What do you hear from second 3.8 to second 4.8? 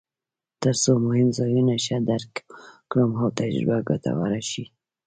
ګټوره شي.